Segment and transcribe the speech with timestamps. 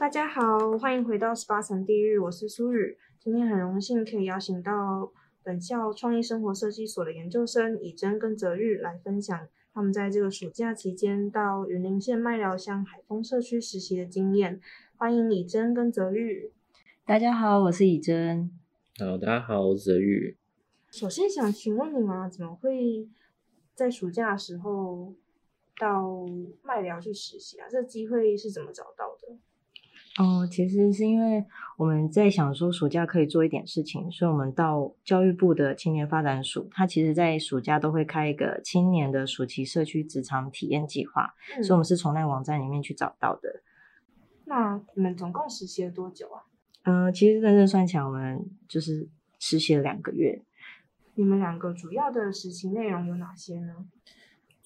[0.00, 2.96] 大家好，欢迎回到十八层地狱，我是苏雨。
[3.18, 14.58] 今天很荣幸可以邀请到本校创意生活设计所的研究生以真跟泽玉来分享他们在这个暑假期间到云林县麦寮乡海丰社区实习的经验。
[14.96, 16.50] 欢迎以真跟泽玉。
[17.04, 18.50] 大家好，我是以真。
[18.98, 20.38] 好，大家好，我是泽玉。
[20.90, 23.06] 首先想请问你们，怎么会
[23.74, 25.12] 在暑假的时候
[25.78, 26.24] 到
[26.62, 27.68] 麦寮去实习啊？
[27.68, 29.36] 这机会是怎么找到的？
[30.18, 31.44] 哦，其实是因为
[31.78, 43.62] 我们在想说暑假可以做一点事情，所以我们到教育部的青年发展署，它其实在暑假都会开一个青年的暑期社区职场体验计划，嗯、所以我们是从那个网站里面去找到的。
[44.46, 46.42] 那你们总共实习了多久啊？
[46.82, 49.08] 嗯、呃，其实认真算起来，我们就是
[49.38, 50.42] 实习了两个月。
[51.14, 53.86] 你们两个主要的实习内容有哪些呢？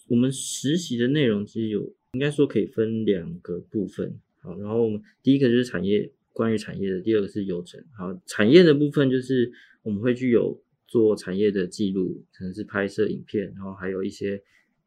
[0.08, 4.18] 我们实习的内容其实有，应该说可以分两个部分。
[4.44, 7.82] 好，然后我们第一个就是产业，关于产业的；第二个是游程。
[7.96, 9.50] 好，产业的部分就是
[9.82, 14.42] 我们会具有做产业的记录，可能是拍摄影片，然后还有一些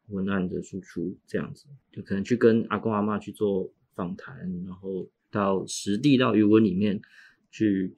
[0.09, 7.01] 文案的输出，这样子就可能去跟阿公阿嬷去做访谈，然后到实地到渔塭里面
[7.49, 7.97] 去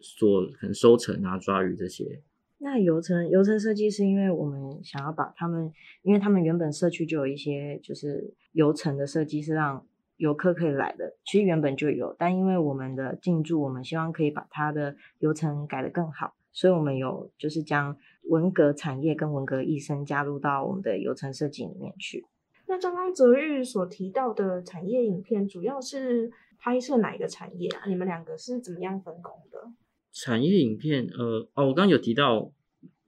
[0.00, 2.20] 做可能收成啊、抓鱼这些。
[2.58, 5.72] 那游程游程设计是因为我们想要把他们，
[6.02, 9.86] 因为他们原本社区就有一些就是游程的设计是让。
[10.20, 22.26] 游客可以来的，其实原本就有，但因为我们的进驻，我们希望可以把它的流程改得更好，所以我们有就是将文革产业跟文革医生加入到我们的游程设计里面去。
[22.66, 27.86] 那刚刚泽玉所提到的产业影片，主要是拍摄哪一个产业啊？
[27.88, 29.72] 你们两个是怎么样分工的？
[30.12, 32.52] 产业影片，呃，哦，我刚刚有提到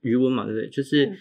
[0.01, 0.69] 渔文嘛，对不对？
[0.69, 1.15] 就是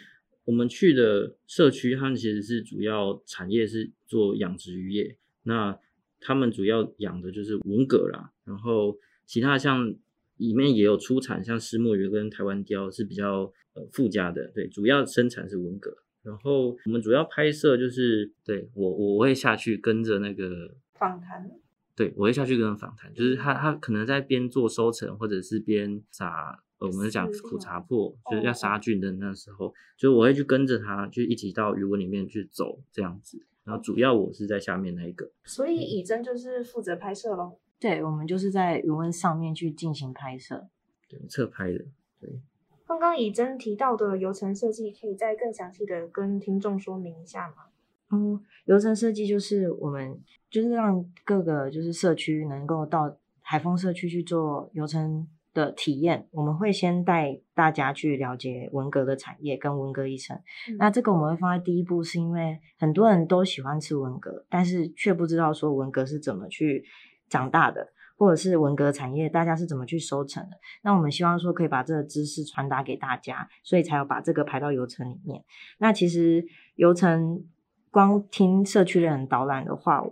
[0.47, 5.19] 我们去的社区，他们其实是主要产业是做养殖渔业。
[5.45, 5.79] 那
[6.21, 9.95] 他们主要养的就是文蛤啦，然后其他像
[10.37, 15.91] 里面也有出产，像石墨鱼跟台湾鯛是比较呃附加的，对，主要生产是文蛤。
[16.23, 21.51] 然后我们主要拍摄就是，对，我我会下去跟着那个访谈，
[21.97, 33.45] 对，我会下去跟他访谈，就是他他可能在边做收成或者是边杀，呃，我们讲苦茶粕，就是要杀菌的那时候，就我会去跟着他，就一起到鱼塭里面去走这样子。
[33.65, 37.59] 然后主要我是在下面那一个，所以以真就是负责拍摄咯。
[37.79, 40.69] 对，我们就是在云温上面去进行拍摄，
[41.09, 41.85] 对，侧拍的。
[42.21, 42.41] 对，
[42.87, 47.67] 刚刚以真提到的游程设计，可以再更详细的跟听众说明一下吗？
[48.11, 50.21] 嗯，流程设计就是我们
[50.51, 60.37] 就是让各个就是社区能够到海丰社区去做游程的体验，我们会先带大家去了解文革的产业跟文革艺生。
[60.71, 66.85] 嗯、那这个我们会放在第一步，是因为很多人都喜欢吃文革，但是却不知道说文革是怎么去
[67.29, 70.57] 长大的，或者是文革产业大家是怎么去收成的。
[70.83, 75.45] 那我们希望说可以把这个知识传达给大家，所以才有把这个排到游程里面。
[75.79, 76.45] 那其实
[76.77, 77.45] 游程
[77.91, 80.03] 光听社区的人导览的话，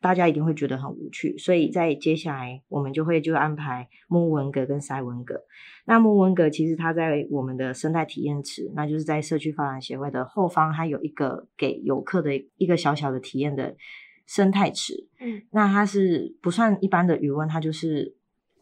[0.00, 5.42] 大家一定会觉得很无趣，所以在接下来我们就会就安排摸文革跟塞文革。
[5.86, 13.76] 那摸文革其实它在我们的生态体验池，那就是在社区发展协会的后方，它有一个给游客的一个小小的体验的
[14.24, 15.08] 生态池。
[15.18, 18.14] 嗯，那它是不算一般的余温，它就是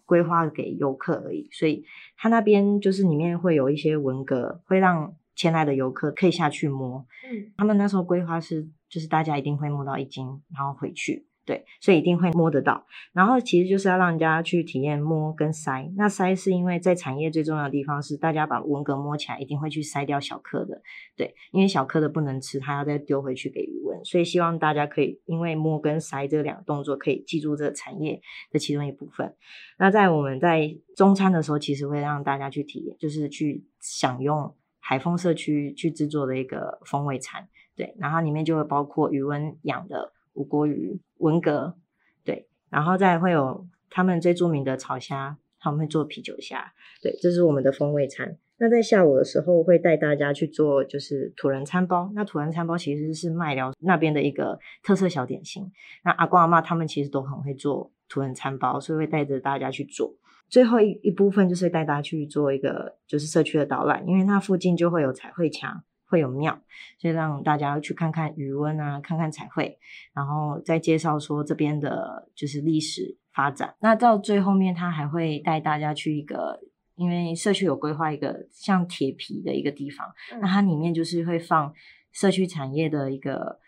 [0.06, 1.48] 规划给游客而已。
[1.52, 1.84] 所以
[2.16, 7.04] 它那边就是里面会有一些文革，会让前来的游客可以下去摸。
[7.30, 8.66] 嗯，他们那时候规划是。
[8.88, 10.24] 就是大家一定会摸到一斤，
[10.54, 12.84] 然后回去，对，所以一定会摸得到。
[13.12, 15.90] 然后其实就是要让人家去体验摸跟筛。
[15.96, 20.82] 那筛是因为在产业最重要的地方是，大家把文蛤摸起来一定会去筛掉小颗的，
[21.16, 24.04] 对，因为小颗的不能吃，它要再丢回去给鱼塭。
[24.04, 28.20] 所以希望大家可以因为摸跟筛这两个动作，可以记住这个产业
[28.50, 29.32] 的其中一部分。
[29.78, 40.15] 那在我们在中餐的时候，其实会让大家去体验，就是去享用海丰社区去制作的一个风味餐，对，然后里面就会包括鱼塭养的。
[40.36, 41.74] 吴郭鱼、文蛤，
[42.22, 46.72] 对，然后再会有他们最著名的炒虾，他们会做啤酒虾，
[47.02, 48.36] 对，这是我们的风味餐。
[48.58, 55.70] 那在下午的时候会带大家去做就是土人餐包，那土人餐包其实是麦寮那边的一个特色小点心。
[56.04, 60.14] 那阿公阿妈他们其实都很会做土人餐包，所以会带着大家去做。
[60.48, 65.82] 最后一一部分就是带大家去做一个就是社区的导览，因为那附近就会有彩绘墙。
[66.08, 66.58] 会有庙，
[66.98, 69.78] 所以让大家去看看余温啊，看看彩绘，
[70.14, 73.74] 然后再介绍说这边的就是历史发展。
[73.80, 76.60] 那到最后面，他还会带大家去一个，
[76.94, 81.74] 因为社区有规划一个像铁皮的一个地方，嗯、那它里面就是会放
[82.12, 83.58] 社区产业的一个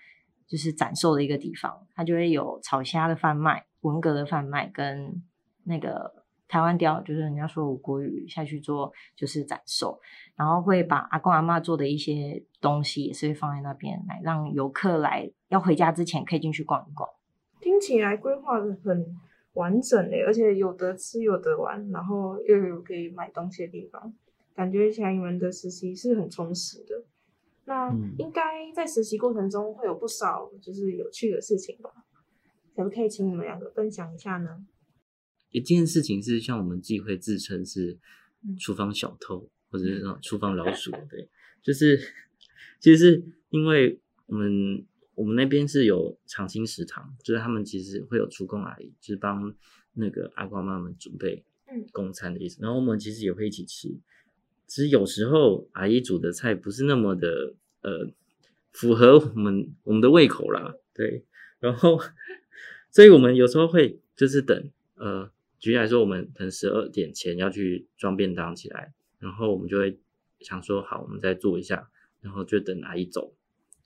[0.46, 5.23] 就是展售的一个地方，它就会有炒虾的贩卖、文革的贩卖跟
[5.64, 6.18] 那个。
[6.48, 10.00] 台湾雕就是人家说我国语下去做就是展售，
[10.34, 17.08] 然后会把阿公阿妈做的一些东西也是会放在那边来让游客来要回家之前可以进去逛一逛。
[17.60, 19.16] 听起来规划的很
[19.54, 24.14] 完整诶，而且有得吃有得玩，然后又有可以买东西的地方，
[24.54, 27.04] 感觉起来你们的实习是很充实的。
[27.64, 28.42] 那应该
[28.72, 31.90] 在实习过程中会有不少就是有趣的事情吧？
[32.74, 34.64] 可不可以请你们两个分享一下呢？
[35.50, 37.98] 一件事情是，像我们自己会自称是
[38.58, 41.28] 厨房小偷，或者是厨房老鼠，对，
[41.62, 41.98] 就是
[42.78, 44.84] 其实是因为我们
[45.14, 49.54] 我们那边是有长青食堂，就是他们其实会有厨工阿姨，就是帮
[49.94, 51.42] 那个阿公阿嬷们准备
[51.92, 52.58] 供餐的意思。
[52.60, 53.88] 然后我们其实也会一起吃，
[54.66, 58.12] 只是有时候阿姨煮的菜不是那么的呃
[58.70, 61.24] 符合我们我们的胃口啦，对，
[61.58, 61.98] 然后
[62.92, 65.32] 所以我们有时候会就是等呃。
[65.58, 69.99] 举例来说，我们可能十二点前要去装便当起来，然后我们就会
[70.40, 71.90] 想说，好，我们再做一下，
[72.20, 73.34] 然后就等阿姨走，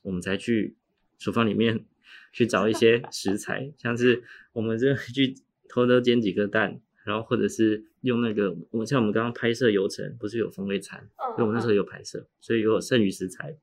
[0.03, 0.77] 我们才去
[1.19, 1.85] 厨房里面
[2.33, 4.23] 去找一些食材，像是
[4.53, 5.35] 我们就去
[5.69, 13.57] 偷偷煎几个蛋，然后或者是用那个，我们像我们刚刚拍摄游程，不是有风味餐，所以我们那时候有拍摄，所以有剩余食材，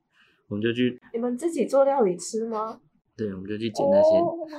[0.47, 1.00] 我们就去。
[1.13, 2.81] 你们自己做料理吃吗？
[3.15, 4.50] 对，我们就去捡那些、oh.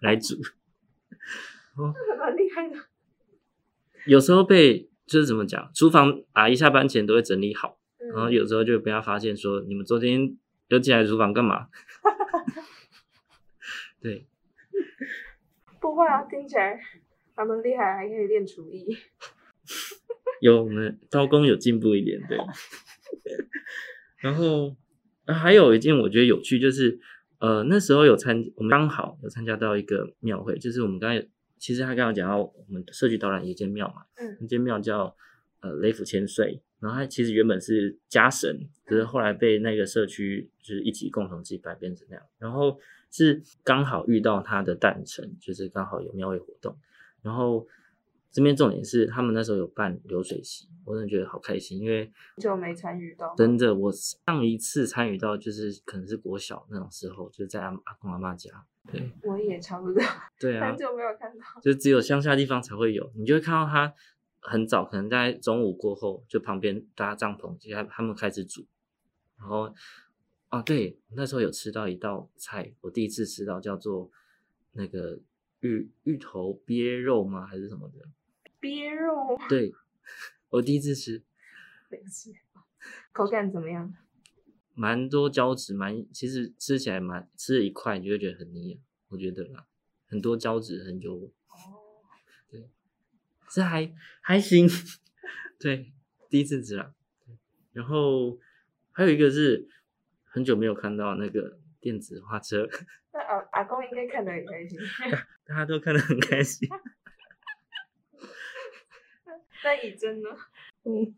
[0.00, 0.34] 来煮。
[1.76, 2.76] 哦， 蛮厉害的。
[4.06, 10.36] 有时候被就是怎么讲，厨房阿姨下班前都会整理好，嗯、然后有时候就被他发现说，你们昨天
[10.68, 11.68] 又进来厨房干嘛？
[14.00, 14.26] 对，
[15.80, 16.80] 不会啊，听起来
[17.34, 18.96] 还蛮厉害，还可以练厨艺。
[20.40, 22.38] 有我们刀工有进步一点，对。
[24.18, 24.76] 然后、
[25.24, 26.98] 啊、还有一件我觉得有趣，就是
[27.38, 31.26] 呃那时候有参，我们刚好有参加到一个庙会，就是我们刚才。
[31.58, 35.16] 其实他刚刚讲到我们社区导览一间庙嘛，嗯，那间庙叫
[35.60, 42.78] 呃雷府千岁，然后它其实原本是家神，可是后来被那个社区就是一起共同祭拜变成那样，然后
[43.10, 46.76] 是刚好遇到他的诞辰，就是刚好有庙会活动，
[47.22, 47.66] 然后
[48.36, 58.50] 这边重点是他们那时候有办流水席，我真的觉得好开心，因为就没参与到，真的我上一次参与到就是可能是国小那种时候，就是在阿阿公阿妈家。
[58.92, 60.02] 对，我也差不多。
[60.38, 63.10] 对 啊，很久没有看到，就只有乡下地方才会有。
[63.14, 63.90] 你就会看到他
[64.40, 68.66] 很早，可能在中午过后，就旁边搭帐篷，接下来他们开始煮。
[69.38, 69.72] 然后，
[70.50, 74.10] 啊，对，那时候有吃到一道菜，我第一次吃到叫做
[74.72, 75.18] 那个
[75.60, 77.46] 芋芋头鳖肉吗？
[77.46, 78.06] 还是什么的？
[78.60, 79.38] 鳖肉。
[79.48, 79.72] 对，
[80.50, 81.22] 我第一次吃。
[81.88, 82.34] 没事。
[83.12, 83.94] 口感怎么样？
[84.74, 89.66] 蛮多胶质，蛮其实吃起来蛮吃了一块你就会觉得很腻，我觉得啦，
[90.06, 91.32] 很多胶质很油。
[91.48, 92.04] 哦，
[92.50, 92.68] 对，
[93.48, 94.68] 这还还行，
[95.58, 95.92] 对，
[96.28, 96.92] 第一次吃啦。
[97.72, 98.38] 然后
[98.92, 99.66] 还有一个是
[100.24, 102.68] 很久没有看到那个电子花车，
[103.14, 104.78] 那阿阿公应该看得很开心，
[105.46, 106.68] 大家都看得很开心。
[109.64, 110.28] 那以真呢？
[110.84, 111.14] 嗯。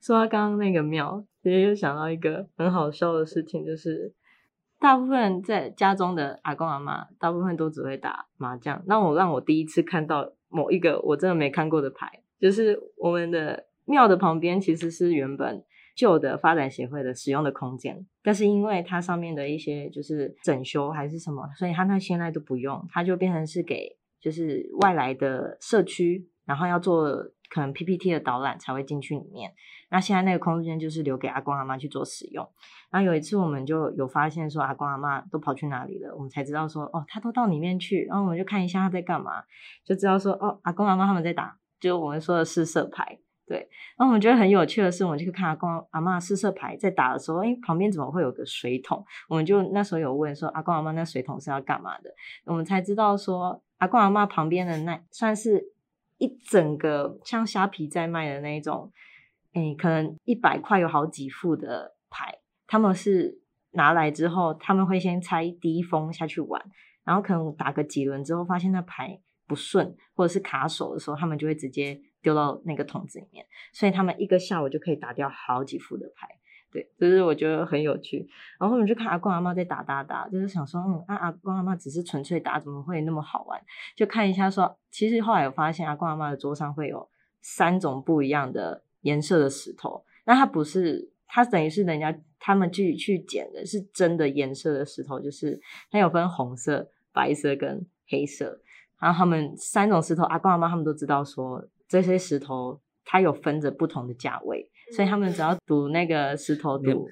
[0.00, 4.12] 说到刚刚那个庙，其实又想到一个很好笑的事情，就是
[4.78, 8.82] 大部分在家中的阿公阿嬷，大部分都只会打麻将。
[8.86, 15.64] 那我让我第一次看到某一个我真的没看过的牌，就是我们的庙的旁边其实是原本
[15.96, 27.08] 旧的发展协会的使用的空间，但是因为它上面的一些就是整修还是什么，所以它那现在都不用，它就变成是给就是外来的社区，然后要做
[27.48, 29.52] 可能 PPT 的导览才会进去里面。
[29.90, 32.48] 那现在那个空间就是留给阿公阿妈去做使用。
[32.90, 39.44] 然后有一次我们就有发现说阿公阿妈都跑去哪里了，我们才知道说哦，他都到里面去，然后我们就看一下他在干嘛，
[39.84, 43.18] 就知道说哦，阿公阿妈他们在打，就我们说的试色牌。
[43.46, 43.58] 对，
[43.98, 49.04] 然后我们觉得很有趣的是，我们就看阿公阿妈试色牌在打的时候，哎，旁边怎么会有个水桶？
[49.28, 52.10] 我们就那时候有问说，阿公阿妈那水桶是要干嘛的？
[52.46, 55.62] 我们才知道说，阿公阿妈旁边的那算是
[56.18, 58.92] 一整个像虾皮在卖的那一种，
[59.52, 63.40] 哎，可能一百块有好几副的牌，他们是
[63.72, 66.62] 拿来之后，他们会先拆第一封下去玩，
[67.04, 72.00] 然后可能打个几轮之后，发现那牌不顺或者是卡手的时候，他们就会直接。
[72.24, 73.44] 丢到那个桶子里面，
[73.74, 76.26] 所以他们一个下午就可以打掉好几副的牌，
[76.74, 78.28] 对，就是我觉得很有趣。
[78.58, 83.58] 然后我们就看阿公阿妈在打打打，就是想说，嗯，啊、阿公阿妈只是纯粹打，怎么会那么好玩？
[83.94, 87.08] 就看一下说，其实后来有发现，阿公阿妈的桌上会有
[87.40, 98.60] 三种不一样的颜色的石头，那它不是，它等于是人家他们去去捡的，是真的颜色的石头，就是它有分红色、白色跟黑色，
[98.98, 101.64] 然后他们三种石头，阿公阿妈他们都知道说。
[101.86, 107.08] 这些石头它有分着不同的价位，所以他们只要赌那个石头赌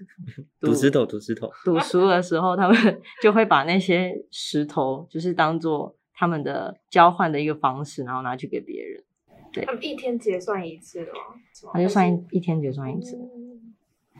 [0.61, 2.77] 赌石头赌石头赌输 的时候，他们
[3.23, 9.03] 就会把那些石头就是当做他们的交换的一个方式，然后拿去给别人。
[9.53, 11.21] 对，他们一天结算一次的吗？
[11.73, 13.17] 他就算一一天结算一次。
[13.17, 13.75] 嗯，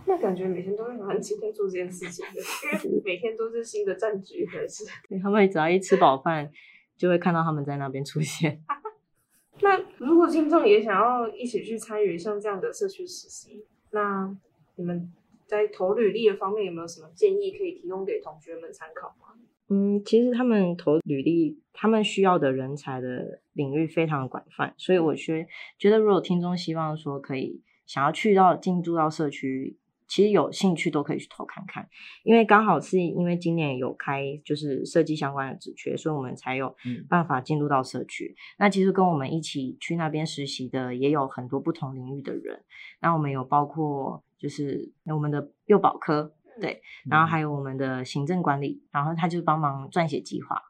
[0.07, 2.41] 那感觉每天都会蛮期待做这件事情的，
[2.87, 4.85] 因为 每天都是新的战局开始。
[5.09, 6.51] 对，他们只要一吃饱饭，
[6.99, 8.61] 就会看到他们在那边出现。
[9.63, 14.37] 那如果听众也想要一起去参与像这样的社区实习，那
[14.77, 15.13] 你们
[15.47, 19.35] 在投履历的方面有没有什么建议可以提供给同学们参考吗？
[19.69, 25.47] 嗯，其实他们投履历，他们需要的人才的领域非常广泛，所以我觉
[25.79, 29.79] 觉得，如果听众希望说可以想要去到进驻到社区。
[30.13, 31.89] 其实有兴趣都可以去投看看，
[32.23, 36.77] 因为刚好是因为今年有开就是设计相关的职缺，所以我们才有
[37.09, 38.37] 办法进入到社区。
[38.37, 42.63] 嗯、那其实跟我们一起去那边实习的也有很多不同领域的人，
[43.01, 50.61] 那我们有包括就是我们的幼保科，对，然后还有我们的行政管理，然后他就帮忙撰写计划。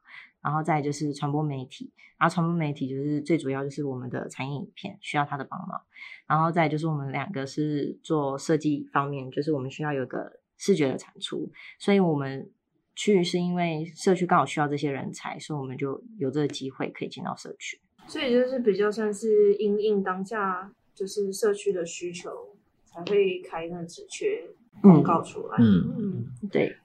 [0.43, 5.81] 然后再就是传播媒体，然后传播媒体就是最主要就是我们的产业影片需要他的帮忙，
[6.27, 12.51] 然后再就是我们两个是做设计方面，就是我们需要有个视觉的产出，所以我们
[12.97, 24.43] 去是因为社区刚好需要这些人才，所以我们就有这个机会可以进到社区，所以就是比较像是因应当下就是社区的需求才会开那职缺
[24.81, 26.77] 广告出来，嗯嗯，嗯对。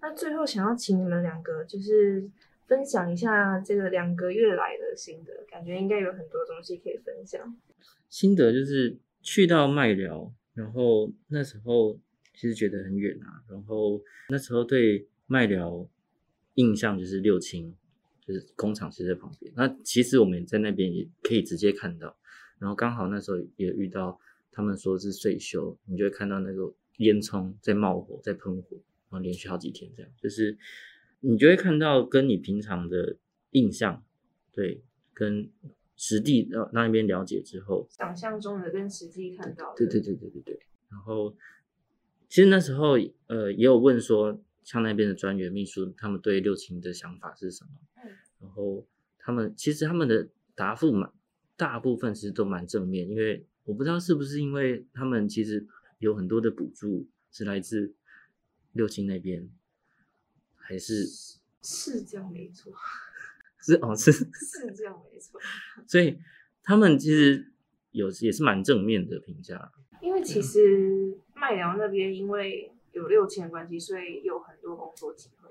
[0.00, 2.28] 那最后想要请你们两个就是。
[2.66, 7.56] 分享一下这个两个月来的心得，感觉应该有很多东西可以分享。
[8.08, 11.98] 心得就是去到麦寮，然后那时候
[12.32, 15.86] 其实觉得很远啊，然后那时候对麦寮
[16.54, 17.74] 印象就是六轻，
[18.26, 19.52] 就是工厂是在旁边。
[19.54, 22.16] 那其实我们在那边也可以直接看到，
[22.58, 24.18] 然后刚好那时候也遇到
[24.50, 28.76] 他们说是岁修，你就会看到那个烟囱在冒火，在喷火，
[29.10, 30.56] 然后连续好几天这样，就是。
[31.26, 33.16] 你就会看到跟你平常的
[33.52, 34.04] 印象，
[34.52, 34.82] 对，
[35.14, 35.50] 跟
[35.96, 40.60] 实地那那边了解之后，想象中的跟实际看到的，对对对对对对。
[40.90, 41.34] 然后，
[42.28, 47.70] 其实那时候呃也有问说，像那边的专员秘书，他们对六亲的想法是什么？
[48.04, 48.86] 嗯，然后
[49.18, 51.12] 他们其实他们的答复嘛，
[51.56, 55.66] 大部分其实都蛮正面，因为我不知道是不是因为他们其实
[56.00, 57.94] 有很多的补助是来自
[58.72, 59.48] 六亲那边。
[60.66, 61.04] 还是
[61.62, 62.72] 是这样没错，
[63.60, 65.38] 是哦 是是这样没错，
[65.86, 66.18] 所以
[66.62, 67.52] 他们其实
[67.92, 69.70] 有也是蛮正面的评价。
[70.00, 75.50] 因为其实麦寮那边因为有六轻的关系，所以有很多工作机会。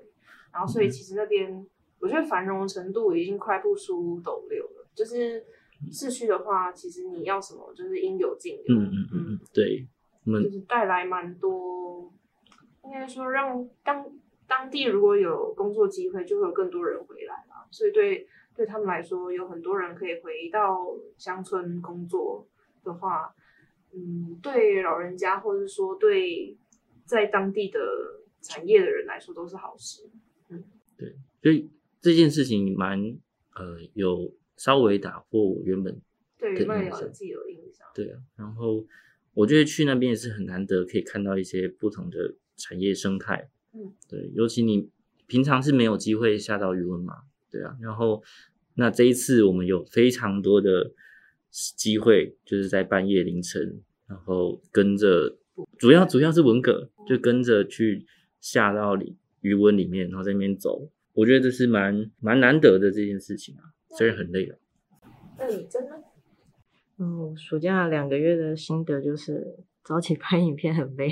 [0.52, 1.66] 然后所以其实那边
[1.98, 4.86] 我觉得繁荣程度已经快不输斗六了。
[4.94, 5.44] 就是
[5.90, 8.76] 市区的话，其实你要什么就是应有尽有。
[8.76, 9.88] 嗯嗯嗯，对，
[10.42, 12.12] 就是带来蛮多，
[12.84, 14.06] 应该说让当。
[14.56, 17.66] 当地如果有工作机会，就会有更多人回来了。
[17.72, 22.46] 所以对对他们来说，有很多人可以回到乡村工作
[22.84, 23.34] 的话，
[23.92, 26.56] 嗯，对老人家或者说对
[27.04, 27.80] 在当地的
[28.42, 30.08] 产业的人来说都是好事。
[30.50, 30.62] 嗯，
[30.96, 31.68] 对，所以
[32.00, 33.00] 这件事情蛮
[33.56, 36.00] 呃有稍微打破我原本
[36.38, 37.88] 对麦寮的既有印象。
[37.92, 38.86] 对啊，然后
[39.32, 43.50] 我觉得去那边也是很难得，可以看到一些不同的产业生态。
[43.74, 44.88] 嗯，对，尤其你
[45.26, 47.76] 平常是没有机会下到鱼温嘛，对啊。
[47.80, 48.22] 然后
[48.74, 50.92] 那这一次我们有非常多的
[51.50, 55.36] 机会，就是在半夜凌晨，然后跟着，
[55.78, 58.06] 主要主要是文蛤，就跟着去
[58.40, 60.90] 下到里鱼温里面，然后在那边走。
[61.14, 64.58] 我觉得这是蛮蛮难得的这件事情啊，虽然很累了。
[65.38, 66.02] 那你真的？
[66.98, 71.10] 嗯，暑假两个月的心得就是早起拍影片很累。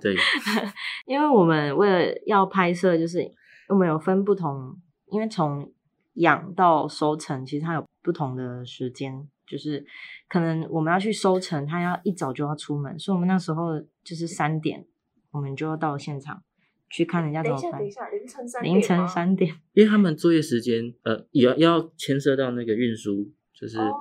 [0.00, 0.14] 对，
[1.06, 3.20] 因为我们为了要拍摄，就是
[3.68, 4.76] 我们有分不同，
[5.06, 5.72] 因为从
[6.14, 9.84] 养到收成，其实它有不同的时间，就是
[10.28, 14.86] 可能我们要去收成，它要一早就要出门，所以我们那时候就是三点，
[15.30, 16.42] 我们就要到现场
[16.88, 17.78] 去看人家怎么拍。
[17.78, 18.74] 等一下，等一下，凌晨三点。
[18.74, 23.78] 凌晨三点，因为他们作业时间，呃，也要要牵涉到那个运输，就是。
[23.78, 23.92] 哦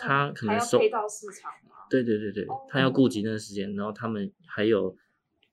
[0.00, 1.50] 他可能收配到市场
[1.90, 4.94] 对对对对，他要顾及那个时间，然后他们还有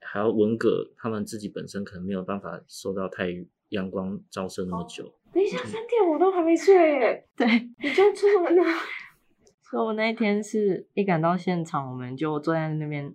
[0.06, 3.28] 还有文革，他们自己本身可能没有办法受到太
[3.70, 5.14] 阳光照射那么久。
[5.34, 7.28] 等一下，三点我都还没睡耶。
[7.36, 7.46] 对，
[7.80, 8.64] 你就出门了。
[9.70, 13.14] 所以我那一天是一赶到现场，我们就坐在那边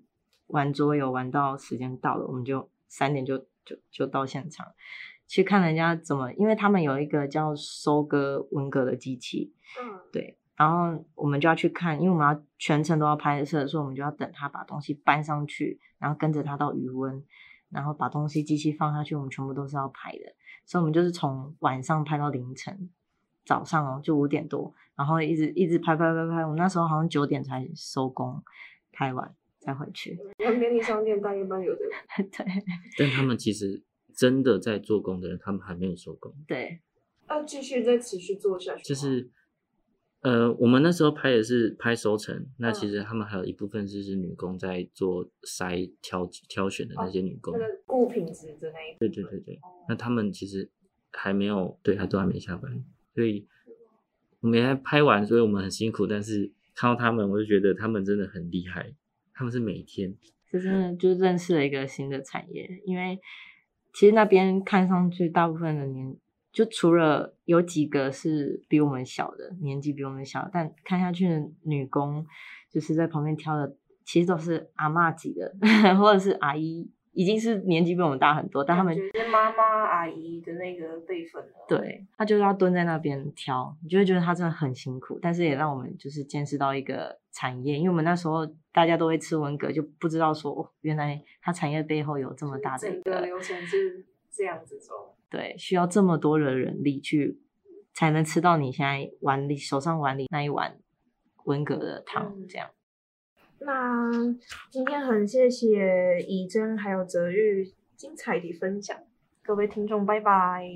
[0.49, 4.67] 玩桌游，玩到时间到了，我们就三点就就就到现场
[5.29, 9.55] 去看人家怎么，因为他们有一个叫收割文革的机器。
[9.81, 10.37] 嗯，对。
[10.61, 17.25] 然后我们就要去看，因为我们要全程都要拍摄，所以我们就要等他把东西搬上去，然后跟着他到余温，
[17.71, 20.19] 然后把东西机器放下去，我们全部都是要拍的。
[20.67, 22.91] 所以我们就是从晚上拍到凌晨，
[23.43, 26.45] 早上哦就五点多，然后一直一直拍拍拍拍。
[26.45, 28.43] 我们那时候好像九点才收工，
[28.93, 30.19] 拍完再回去。
[30.37, 31.81] 便利商店大夜班有的。
[32.21, 32.47] 对。
[32.99, 33.83] 但他们其实
[34.15, 36.31] 真的在做工的人，他们还没有收工。
[36.47, 36.83] 对。
[37.31, 38.85] 要继续再持续做下去。
[38.85, 39.31] 就是。
[40.23, 49.59] 呃，我们那时候拍的是拍收成，那其实他们还有一部分就是女工在做筛挑挑选的那些女工，那个顾品质的那一对对对对，
[49.89, 50.69] 那他们其实
[51.11, 52.85] 还没有，对，还都还没下班，
[53.15, 53.47] 所以
[54.41, 58.93] 我们还拍完，所以我们很辛苦，但是看到他们，我就觉得他们真的很厉害，
[59.33, 60.15] 他们是每天，
[60.51, 63.19] 这真的就认识了一个新的产业，因为
[63.95, 66.15] 其实那边看上去大部分的年。
[66.53, 72.27] 就除了有几个是比我们小的，年纪比我们小，但看下去的女工
[72.71, 75.55] 就是在旁边挑的，其实都是阿妈级的，
[75.97, 81.53] 或者是阿姨，已经是年纪比我们大很多，但他们就是妈妈阿姨的那个辈分了。
[81.69, 95.17] 对，她就要蹲在那边挑，你就会觉得她真的很辛苦，但是也让我们就是见识到一个产业，因为我们那时候大家都会吃文革，就不知道说原来它产业背后有这么大的一个流程是这样子做。
[95.29, 97.39] 对，需要这么多的人力去
[97.93, 100.79] 才能吃到你现在碗里手上碗里那一碗
[101.45, 102.71] 文蛤的汤，这样。
[103.61, 104.11] 那
[104.71, 108.97] 今天很谢谢以真还有泽玉精彩的分享，
[109.43, 110.67] 各位听众，拜拜，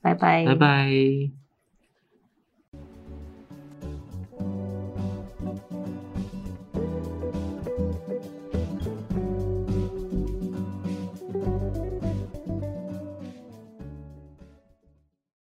[0.00, 1.49] 拜拜，拜拜。